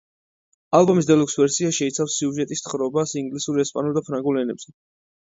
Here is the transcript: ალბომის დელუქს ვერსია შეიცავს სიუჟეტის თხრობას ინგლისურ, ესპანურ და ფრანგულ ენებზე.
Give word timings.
ალბომის 0.75 1.09
დელუქს 1.09 1.35
ვერსია 1.41 1.67
შეიცავს 1.79 2.15
სიუჟეტის 2.21 2.63
თხრობას 2.67 3.13
ინგლისურ, 3.21 3.59
ესპანურ 3.65 3.93
და 3.99 4.03
ფრანგულ 4.09 4.41
ენებზე. 4.43 4.73